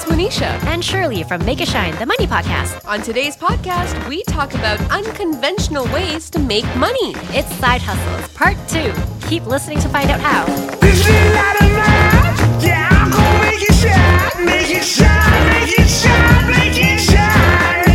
[0.00, 0.62] it's Monisha.
[0.64, 2.86] And Shirley from Make It Shine, the Money Podcast.
[2.88, 7.12] On today's podcast, we talk about unconventional ways to make money.
[7.30, 8.92] It's Side Hustles, Part 2.
[9.28, 10.44] Keep listening to find out how.
[10.80, 15.78] This little light of mine, yeah, I'm gonna make it shine, make it shine, make
[15.78, 17.90] it shine, make it shine.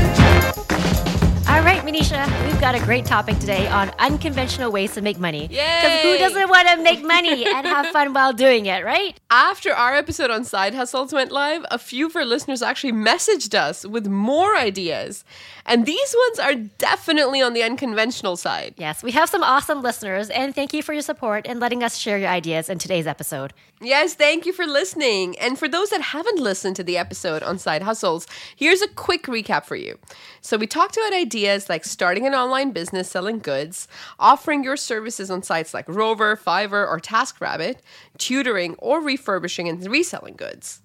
[1.47, 5.47] All right, Monisha, we've got a great topic today on unconventional ways to make money.
[5.47, 9.19] Because who doesn't want to make money and have fun while doing it, right?
[9.29, 13.53] After our episode on side hustles went live, a few of our listeners actually messaged
[13.53, 15.23] us with more ideas.
[15.67, 18.73] And these ones are definitely on the unconventional side.
[18.77, 21.97] Yes, we have some awesome listeners, and thank you for your support and letting us
[21.97, 23.53] share your ideas in today's episode.
[23.81, 25.37] Yes, thank you for listening.
[25.37, 29.23] And for those that haven't listened to the episode on side hustles, here's a quick
[29.23, 29.97] recap for you.
[30.39, 33.87] So, we talked about ideas like starting an online business selling goods,
[34.19, 37.77] offering your services on sites like Rover, Fiverr, or TaskRabbit,
[38.17, 40.81] tutoring, or refurbishing and reselling goods.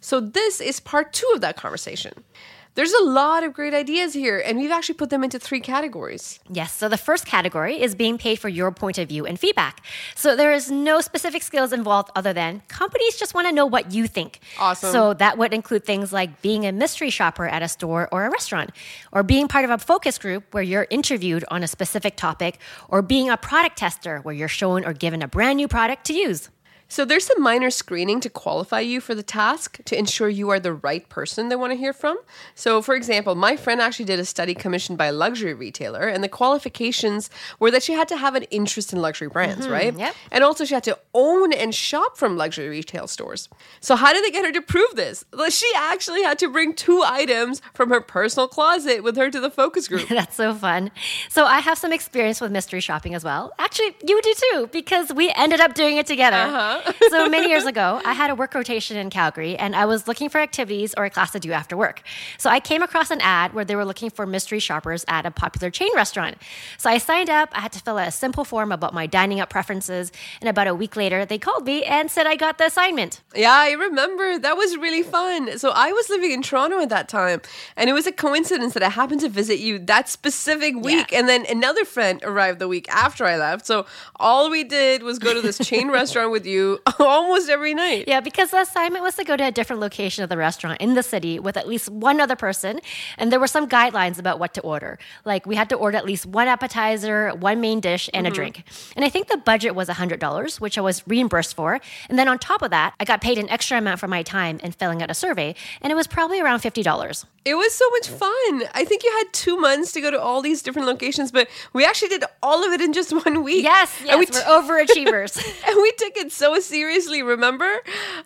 [0.00, 2.24] So, this is part two of that conversation.
[2.74, 6.40] There's a lot of great ideas here, and we've actually put them into three categories.
[6.48, 9.84] Yes, so the first category is being paid for your point of view and feedback.
[10.14, 13.92] So there is no specific skills involved other than companies just want to know what
[13.92, 14.40] you think.
[14.58, 14.90] Awesome.
[14.90, 18.30] So that would include things like being a mystery shopper at a store or a
[18.30, 18.70] restaurant,
[19.12, 23.02] or being part of a focus group where you're interviewed on a specific topic, or
[23.02, 26.48] being a product tester where you're shown or given a brand new product to use.
[26.92, 30.60] So there's some minor screening to qualify you for the task to ensure you are
[30.60, 32.18] the right person they want to hear from.
[32.54, 36.22] So for example, my friend actually did a study commissioned by a luxury retailer and
[36.22, 39.98] the qualifications were that she had to have an interest in luxury brands, mm-hmm, right?
[39.98, 40.14] yep.
[40.30, 43.48] And also she had to own and shop from luxury retail stores.
[43.80, 45.24] So how did they get her to prove this?
[45.32, 49.40] Well, she actually had to bring two items from her personal closet with her to
[49.40, 50.08] the focus group.
[50.10, 50.90] That's so fun.
[51.30, 53.50] So I have some experience with mystery shopping as well.
[53.58, 56.36] Actually, you do too, because we ended up doing it together.
[56.36, 56.81] Uh-huh.
[57.10, 60.28] so many years ago, I had a work rotation in Calgary and I was looking
[60.28, 62.02] for activities or a class to do after work.
[62.38, 65.30] So I came across an ad where they were looking for mystery shoppers at a
[65.30, 66.38] popular chain restaurant.
[66.78, 69.40] So I signed up, I had to fill out a simple form about my dining
[69.40, 72.66] out preferences, and about a week later, they called me and said I got the
[72.66, 73.20] assignment.
[73.34, 74.38] Yeah, I remember.
[74.38, 75.58] That was really fun.
[75.58, 77.40] So I was living in Toronto at that time,
[77.76, 81.12] and it was a coincidence that I happened to visit you that specific week.
[81.12, 81.18] Yeah.
[81.18, 83.66] And then another friend arrived the week after I left.
[83.66, 83.86] So
[84.16, 86.61] all we did was go to this chain restaurant with you
[86.98, 88.04] almost every night.
[88.06, 90.94] Yeah, because the assignment was to go to a different location of the restaurant in
[90.94, 92.80] the city with at least one other person.
[93.18, 94.98] And there were some guidelines about what to order.
[95.24, 98.34] Like we had to order at least one appetizer, one main dish, and a mm-hmm.
[98.34, 98.64] drink.
[98.96, 101.80] And I think the budget was $100, which I was reimbursed for.
[102.08, 104.58] And then on top of that, I got paid an extra amount for my time
[104.62, 105.54] in filling out a survey.
[105.80, 107.24] And it was probably around $50.
[107.44, 108.62] It was so much fun.
[108.72, 111.84] I think you had two months to go to all these different locations, but we
[111.84, 113.64] actually did all of it in just one week.
[113.64, 115.32] Yes, yes, And we we're overachievers.
[115.72, 117.70] And we took it so seriously, remember?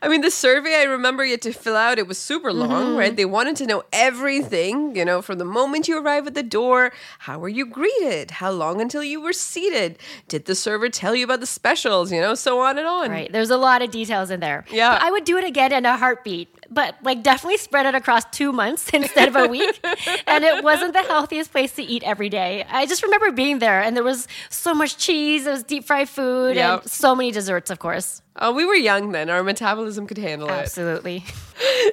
[0.03, 2.71] I mean, the survey I remember you had to fill out, it was super long,
[2.71, 2.97] mm-hmm.
[2.97, 3.17] right?
[3.17, 6.93] They wanted to know everything, you know, from the moment you arrive at the door.
[7.21, 8.33] How were you greeted?
[8.33, 9.99] How long until you were seated?
[10.29, 13.11] Did the server tell you about the specials, you know, so on and on.
[13.11, 13.31] Right.
[13.31, 14.65] There's a lot of details in there.
[14.71, 14.95] Yeah.
[14.95, 18.25] But I would do it again in a heartbeat, but like definitely spread it across
[18.31, 19.79] two months instead of a week.
[20.27, 22.65] and it wasn't the healthiest place to eat every day.
[22.69, 26.09] I just remember being there and there was so much cheese, there was deep fried
[26.09, 26.83] food, Yep.
[26.83, 28.23] and so many desserts, of course.
[28.37, 29.31] Uh, we were young then.
[29.31, 30.53] Our metabolism could handle it.
[30.53, 31.25] Absolutely.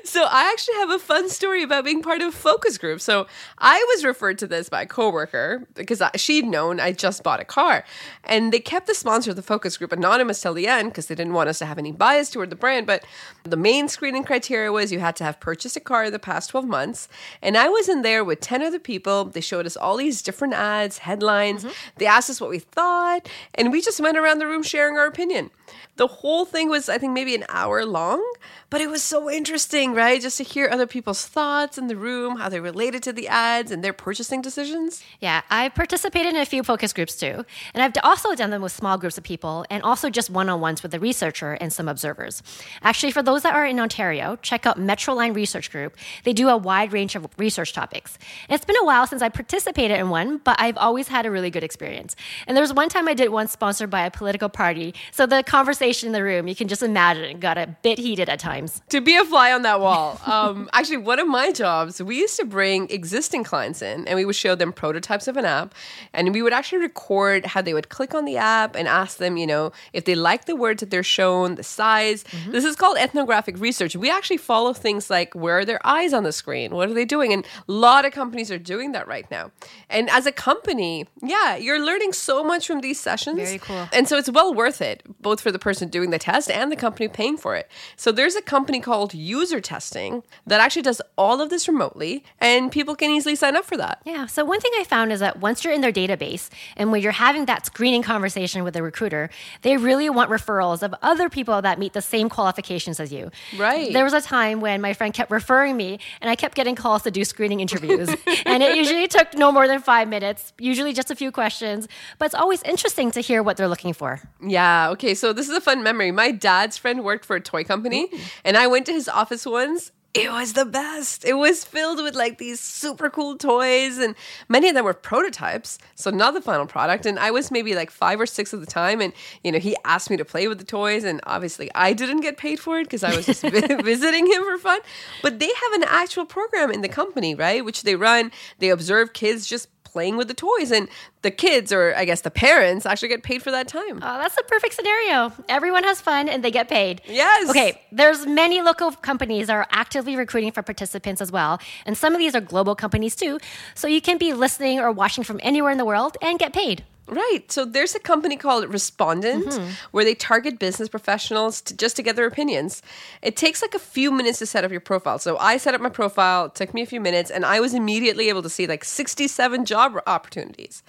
[0.04, 3.00] So I actually have a fun story about being part of a focus group.
[3.00, 3.28] So
[3.58, 7.40] I was referred to this by a coworker because I, she'd known I just bought
[7.40, 7.86] a car,
[8.26, 11.16] and they kept the sponsor of the focus group anonymous till the end because they
[11.16, 12.86] didn't want us to have any bias toward the brand.
[12.86, 13.06] But
[13.44, 16.50] the main screening criteria was you had to have purchased a car in the past
[16.50, 17.08] twelve months,
[17.42, 19.25] and I was in there with ten other people.
[19.25, 21.66] They showed us all these different ads, headlines.
[21.98, 25.08] They asked us what we thought, and we just went around the room sharing our
[25.08, 25.50] opinion.
[25.96, 28.24] The whole thing was, I think, maybe an hour long,
[28.70, 30.22] but it was so interesting, right?
[30.22, 33.72] Just to hear other people's thoughts in the room, how they related to the ads
[33.72, 35.04] and their purchasing decisions.
[35.20, 37.46] Yeah, I've participated in a few focus groups too.
[37.74, 40.59] And I've also done them with small groups of people and also just one on
[40.59, 42.42] ones with a researcher and some observers.
[42.81, 45.95] Actually, for those that are in Ontario, check out Metroline Research Group.
[46.24, 48.18] They do a wide range of research topics.
[48.50, 51.31] And it's been a while since I participated in one, but I've always had a
[51.31, 52.16] really good experience.
[52.48, 54.94] And there was one time I did one sponsored by a political party.
[55.12, 58.39] So the conversation in the room, you can just imagine, got a bit heated at
[58.39, 58.81] times.
[58.89, 60.19] To be a fly on that wall.
[60.25, 64.25] Um, actually, one of my jobs, we used to bring existing clients in and we
[64.25, 65.74] would show them prototypes of an app.
[66.13, 69.38] And we would actually record how they would click on the app and ask them,
[69.38, 72.25] you know, if they like the words that they're shown, the size.
[72.47, 73.95] This is called ethnographic research.
[73.95, 76.74] We actually follow things like where are their eyes on the screen?
[76.74, 77.31] What are they doing?
[77.31, 79.51] And a lot of companies are doing that right now.
[79.89, 83.38] And as a company, yeah, you're learning so much from these sessions.
[83.38, 83.88] Very cool.
[83.94, 86.75] And so it's well worth it, both for the person doing the test and the
[86.75, 87.69] company paying for it.
[87.95, 92.72] So there's a company called User Testing that actually does all of this remotely, and
[92.72, 94.02] people can easily sign up for that.
[94.06, 94.28] Yeah.
[94.28, 97.12] So one thing I found is that once you're in their database and when you're
[97.12, 99.30] having that screening conversation with the recruiter,
[99.62, 103.30] they really want referrals of other people that meet the same qualifications as you.
[103.58, 103.92] Right.
[103.92, 107.02] There was a time when my friend kept referring me and I kept getting calls
[107.02, 108.08] to do screening interviews.
[108.46, 111.90] and it usually took no more than five minutes, usually just a few questions.
[112.19, 114.22] But it's always interesting to hear what they're looking for.
[114.42, 116.12] Yeah, okay, so this is a fun memory.
[116.12, 118.08] My dad's friend worked for a toy company,
[118.44, 119.92] and I went to his office once.
[120.13, 121.25] It was the best.
[121.25, 124.13] It was filled with like these super cool toys, and
[124.48, 127.07] many of them were prototypes, so not the final product.
[127.07, 129.12] And I was maybe like five or six at the time, and
[129.44, 132.38] you know, he asked me to play with the toys, and obviously I didn't get
[132.38, 134.81] paid for it because I was just visiting him for fun.
[135.24, 137.66] But they have an actual program in the company, right?
[137.66, 140.90] Which they run, they observe kids just playing with the toys, and
[141.22, 143.98] the kids, or I guess the parents, actually get paid for that time.
[143.98, 145.31] Oh, that's the perfect scenario.
[145.48, 147.01] Everyone has fun and they get paid.
[147.07, 147.50] Yes.
[147.50, 151.60] Okay, there's many local companies that are actively recruiting for participants as well.
[151.86, 153.40] And some of these are global companies too.
[153.75, 156.84] So you can be listening or watching from anywhere in the world and get paid.
[157.08, 157.44] Right.
[157.50, 159.72] So there's a company called Respondent Mm-hmm.
[159.92, 162.82] where they target business professionals to just to get their opinions.
[163.22, 165.20] It takes like a few minutes to set up your profile.
[165.20, 168.30] So I set up my profile, took me a few minutes, and I was immediately
[168.30, 170.82] able to see like 67 job opportunities.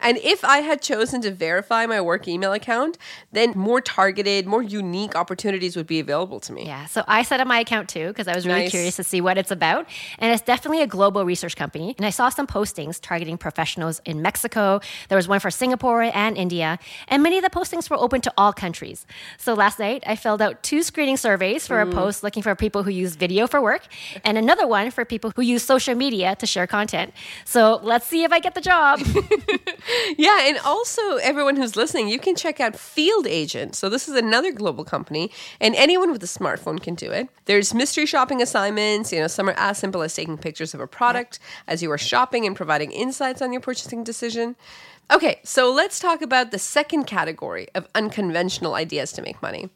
[0.00, 2.98] And if I had chosen to verify my work email account,
[3.32, 6.66] then more targeted, more unique opportunities would be available to me.
[6.66, 8.70] Yeah, so I set up my account too because I was really Nice.
[8.70, 9.86] curious to see what it's about.
[10.18, 11.94] And it's definitely a global research company.
[11.98, 14.80] And I saw some postings targeting professionals in Mexico.
[15.08, 16.78] There was one for Singapore and India.
[17.08, 19.06] And many of the postings were open to all countries.
[19.38, 21.92] So last night, I filled out two screening surveys for a mm.
[21.92, 23.86] post looking for people who use video for work
[24.24, 27.12] and another one for people who use social media to share content.
[27.44, 29.00] So let's see if I get the job.
[30.16, 33.74] Yeah, and also everyone who's listening, you can check out Field Agent.
[33.74, 37.28] So this is another global company, and anyone with a smartphone can do it.
[37.46, 39.12] There's mystery shopping assignments.
[39.12, 41.98] You know, some are as simple as taking pictures of a product as you are
[41.98, 44.56] shopping and providing insights on your purchasing decision.
[45.10, 49.68] Okay, so let's talk about the second category of unconventional ideas to make money.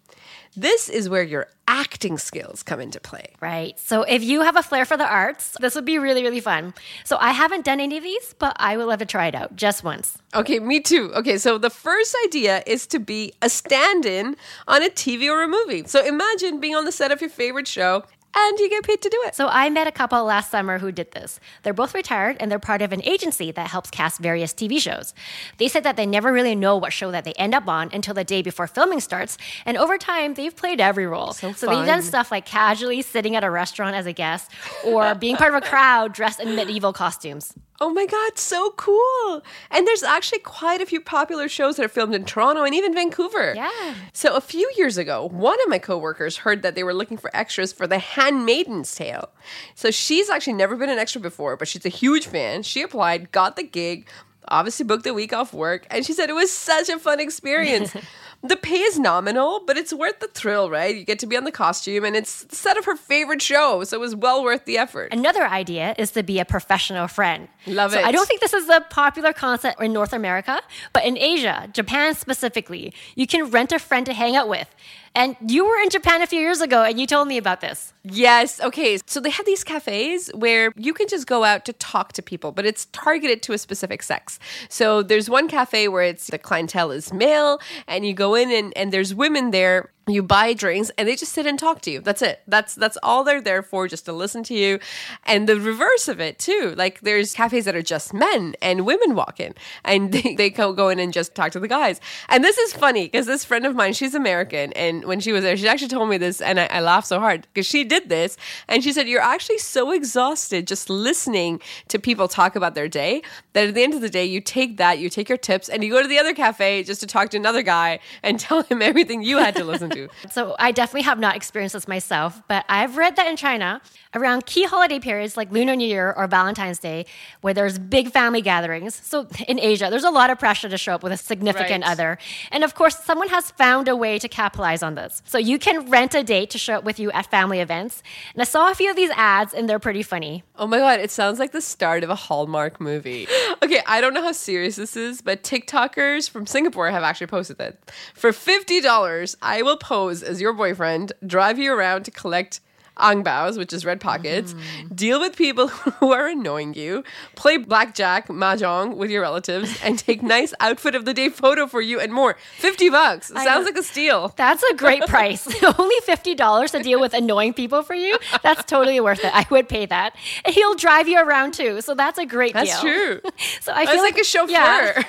[0.56, 3.32] This is where your acting skills come into play.
[3.40, 3.76] Right.
[3.80, 6.72] So if you have a flair for the arts, this would be really, really fun.
[7.04, 9.56] So I haven't done any of these, but I would love to try it out
[9.56, 10.16] just once.
[10.32, 11.12] Okay, me too.
[11.14, 14.36] Okay, so the first idea is to be a stand in
[14.68, 15.84] on a TV or a movie.
[15.86, 18.04] So imagine being on the set of your favorite show
[18.36, 19.34] and you get paid to do it.
[19.34, 21.40] So I met a couple last summer who did this.
[21.62, 25.14] They're both retired and they're part of an agency that helps cast various TV shows.
[25.58, 28.14] They said that they never really know what show that they end up on until
[28.14, 31.32] the day before filming starts, and over time they've played every role.
[31.32, 34.50] So they've done stuff like casually sitting at a restaurant as a guest
[34.84, 37.54] or being part of a crowd dressed in medieval costumes.
[37.80, 39.42] Oh my God, so cool.
[39.70, 42.94] And there's actually quite a few popular shows that are filmed in Toronto and even
[42.94, 43.52] Vancouver.
[43.56, 43.94] Yeah.
[44.12, 47.34] So a few years ago, one of my coworkers heard that they were looking for
[47.34, 49.28] extras for The Handmaiden's Tale.
[49.74, 52.62] So she's actually never been an extra before, but she's a huge fan.
[52.62, 54.08] She applied, got the gig,
[54.48, 57.94] obviously booked a week off work, and she said it was such a fun experience.
[58.44, 60.94] the pay is nominal, but it's worth the thrill, right?
[60.94, 63.82] You get to be on the costume, and it's the set of her favorite show,
[63.84, 65.12] so it was well worth the effort.
[65.12, 67.48] Another idea is to be a professional friend.
[67.66, 68.04] Love so it.
[68.04, 70.60] I don't think this is a popular concept in North America,
[70.92, 74.68] but in Asia, Japan specifically, you can rent a friend to hang out with.
[75.14, 77.93] And you were in Japan a few years ago and you told me about this.
[78.04, 78.60] Yes.
[78.60, 78.98] Okay.
[79.06, 82.52] So they have these cafes where you can just go out to talk to people,
[82.52, 84.38] but it's targeted to a specific sex.
[84.68, 88.76] So there's one cafe where it's the clientele is male, and you go in and,
[88.76, 89.90] and there's women there.
[90.06, 92.00] You buy drinks and they just sit and talk to you.
[92.00, 92.42] That's it.
[92.46, 94.78] That's that's all they're there for, just to listen to you.
[95.24, 96.74] And the reverse of it too.
[96.76, 100.88] Like there's cafes that are just men and women walk in and they, they go,
[100.88, 102.00] in and just talk to the guys.
[102.28, 105.42] And this is funny because this friend of mine, she's American, and when she was
[105.42, 108.08] there, she actually told me this, and I, I laughed so hard because she did
[108.08, 108.36] this,
[108.68, 113.22] and she said, "You're actually so exhausted just listening to people talk about their day
[113.52, 115.82] that at the end of the day, you take that, you take your tips, and
[115.82, 118.82] you go to the other cafe just to talk to another guy and tell him
[118.82, 119.93] everything you had to listen to."
[120.30, 123.80] So I definitely have not experienced this myself, but I've read that in China,
[124.14, 127.06] around key holiday periods like Lunar New Year or Valentine's Day,
[127.40, 128.94] where there's big family gatherings.
[129.04, 131.90] So in Asia, there's a lot of pressure to show up with a significant Right.
[131.90, 132.18] other.
[132.52, 135.22] And of course, someone has found a way to capitalize on this.
[135.24, 138.02] So you can rent a date to show up with you at family events.
[138.34, 140.44] And I saw a few of these ads and they're pretty funny.
[140.56, 143.26] Oh my god, it sounds like the start of a Hallmark movie.
[143.62, 147.58] Okay, I don't know how serious this is, but TikTokers from Singapore have actually posted
[147.58, 147.78] that.
[148.14, 152.60] For $50, I will pose as your boyfriend, drive you around to collect
[152.96, 154.94] angbaos, which is red pockets, mm.
[154.96, 155.68] deal with people
[156.00, 161.04] who are annoying you, play blackjack, mahjong with your relatives, and take nice outfit of
[161.04, 162.36] the day photo for you and more.
[162.58, 163.28] 50 bucks.
[163.28, 163.60] Sounds know.
[163.60, 164.32] like a steal.
[164.36, 165.46] That's a great price.
[165.78, 168.18] Only $50 to deal with annoying people for you.
[168.42, 169.32] That's totally worth it.
[169.34, 170.16] I would pay that.
[170.44, 171.80] And he'll drive you around too.
[171.80, 172.82] So that's a great That's deal.
[172.82, 173.30] That's true.
[173.60, 174.52] So I feel like, a chauffeur.
[174.52, 175.02] Yeah.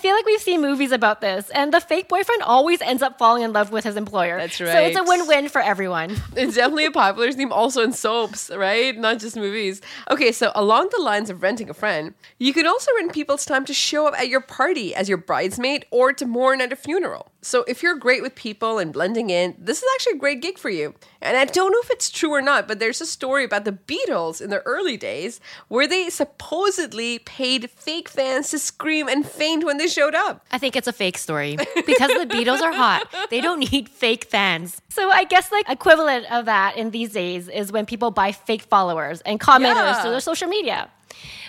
[0.00, 3.18] I feel like we've seen movies about this, and the fake boyfriend always ends up
[3.18, 4.38] falling in love with his employer.
[4.38, 4.72] That's right.
[4.72, 6.12] So it's a win-win for everyone.
[6.36, 8.96] it's definitely a popular theme also in soaps, right?
[8.96, 9.82] Not just movies.
[10.10, 13.66] Okay, so along the lines of renting a friend, you can also rent people's time
[13.66, 17.29] to show up at your party as your bridesmaid or to mourn at a funeral.
[17.42, 20.58] So if you're great with people and blending in, this is actually a great gig
[20.58, 20.94] for you.
[21.22, 23.72] And I don't know if it's true or not, but there's a story about the
[23.72, 29.64] Beatles in their early days where they supposedly paid fake fans to scream and faint
[29.64, 30.44] when they showed up.
[30.50, 31.56] I think it's a fake story
[31.86, 33.08] because the Beatles are hot.
[33.30, 34.80] They don't need fake fans.
[34.88, 38.62] So I guess like equivalent of that in these days is when people buy fake
[38.62, 40.02] followers and commenters Yeah.
[40.04, 40.90] to their social media.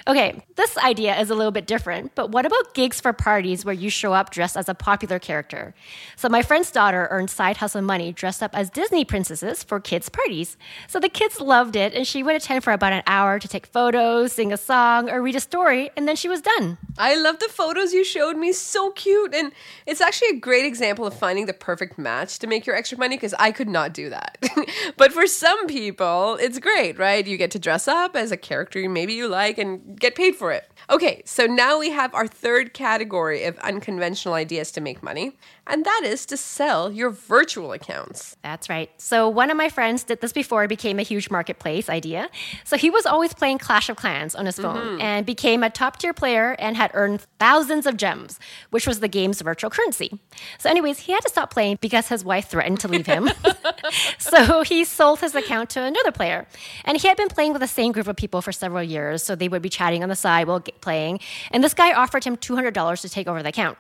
[0.08, 3.74] Okay, this idea is a little bit different, but what about gigs for parties where
[3.74, 5.74] you show up dressed as a popular character?
[6.16, 10.10] So, my friend's daughter earned side hustle money dressed up as Disney princesses for kids'
[10.10, 10.58] parties.
[10.88, 13.68] So, the kids loved it, and she would attend for about an hour to take
[13.68, 16.78] photos, sing a song, or read a story, and then she was done.
[16.98, 18.54] I love the photos you showed me.
[18.54, 19.34] So cute.
[19.34, 19.52] And
[19.86, 23.16] it's actually a great example of finding the perfect match to make your extra money
[23.16, 24.38] because I could not do that.
[24.98, 27.26] but for some people, it's great, right?
[27.26, 30.36] You get to dress up as a character you maybe you like and get paid
[30.36, 30.72] for it.
[30.90, 35.38] Okay, so now we have our third category of unconventional ideas to make money,
[35.68, 38.36] and that is to sell your virtual accounts.
[38.44, 38.90] That's right.
[38.98, 42.30] So one of my friends did this before it became a huge marketplace idea.
[42.64, 45.02] So he was always playing Clash of Clans on his phone mm-hmm.
[45.02, 48.40] and became a top tier player and had earned thousands of gems,
[48.72, 50.20] which was the game's virtual currency.
[50.58, 53.30] So, anyways, he had to stop playing because his wife threatened to leave him.
[54.18, 56.48] so he sold his account to another player.
[56.86, 59.24] And he had been playing with the same group of people for several years.
[59.24, 61.20] So they would be chatting on the side while playing.
[61.52, 63.78] And this guy offered him $200 to take over the account.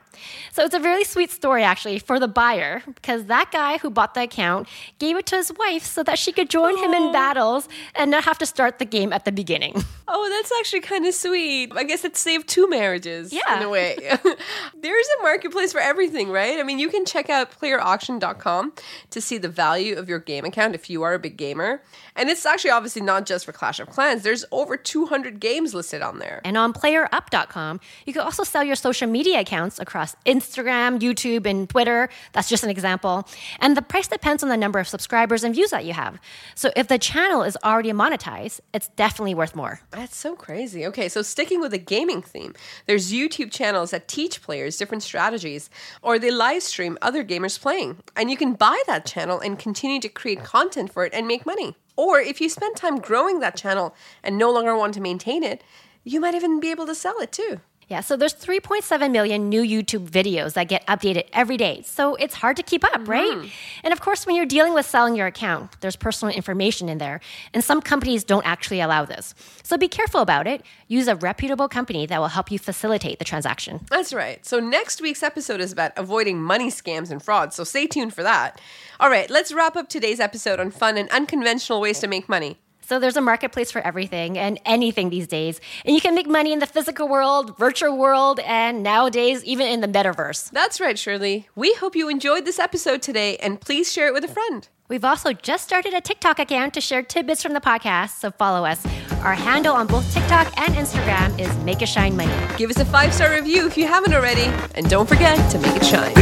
[0.52, 4.14] So it's a really sweet story, actually, for the buyer, because that guy who bought
[4.14, 4.68] the account
[5.00, 8.24] gave it to his wife so that she could join him in battles and not
[8.26, 9.76] have to start the game at the beginning.
[10.14, 11.72] Oh, that's actually kind of sweet.
[11.74, 13.56] I guess it saved two marriages Yeah.
[13.56, 13.96] in a way.
[14.82, 16.60] There's a marketplace for everything, right?
[16.60, 18.74] I mean, you can check out playerauction.com
[19.12, 21.82] to see the value of your game account if you are a big gamer.
[22.18, 24.24] And it's actually obviously not just for Clash of Clans.
[24.24, 26.42] There's over 200 games listed on there.
[26.44, 31.61] And on playerup.com, you can also sell your social media accounts across Instagram, YouTube, and
[31.68, 32.10] Twitter.
[32.34, 33.28] That's just an example.
[33.60, 36.20] And the price depends on the number of subscribers and views that you have.
[36.56, 39.82] So if the channel is already monetized, it's definitely worth more.
[39.92, 40.86] That's so crazy.
[40.88, 42.54] Okay, so sticking with the gaming theme,
[42.86, 45.70] there's YouTube channels that teach players different strategies,
[46.02, 47.98] or they live stream other gamers playing.
[48.16, 51.46] And you can buy that channel and continue to create content for it and make
[51.46, 51.76] money.
[51.96, 55.64] Or if you spend time growing that channel and no longer want to maintain it,
[56.04, 57.60] you might even be able to sell it too.
[57.92, 61.82] Yeah, so there's 3.7 million new YouTube videos that get updated every day.
[61.86, 63.12] So it's hard to keep up, mm-hmm.
[63.12, 63.52] right?
[63.84, 67.20] And of course, when you're dealing with selling your account, there's personal information in there,
[67.54, 69.36] and some companies don't actually allow this.
[69.64, 70.64] So be careful about it.
[70.88, 73.82] Use a reputable company that will help you facilitate the transaction.
[73.90, 74.46] That's right.
[74.46, 77.54] So next week's episode is about avoiding money scams and fraud.
[77.54, 78.62] So stay tuned for that.
[79.02, 82.58] All right, let's wrap up today's episode on fun and unconventional ways to make money.
[82.92, 85.62] So there's a marketplace for everything and anything these days.
[85.86, 89.80] And you can make money in the physical world, virtual world, and nowadays even in
[89.80, 90.52] the metaverse.
[90.52, 91.48] That's right, Shirley.
[91.56, 94.68] We hope you enjoyed this episode today and please share it with a friend.
[94.90, 98.66] We've also just started a TikTok account to share tidbits from the podcast, so follow
[98.66, 98.86] us.
[99.24, 102.36] Our handle on both TikTok and Instagram is Make It Shine Money.
[102.58, 105.78] Give us a five star review if you haven't already, and don't forget to make
[105.78, 106.21] it shine.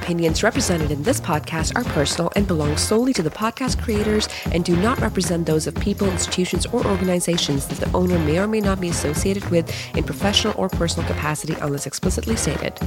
[0.00, 4.64] Opinions represented in this podcast are personal and belong solely to the podcast creators and
[4.64, 8.60] do not represent those of people, institutions, or organizations that the owner may or may
[8.60, 12.78] not be associated with in professional or personal capacity unless explicitly stated.